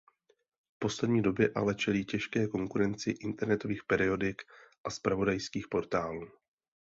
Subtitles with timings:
[0.75, 4.41] V poslední době ale čelí těžké konkurenci internetových periodik
[4.83, 6.29] a zpravodajských portálů.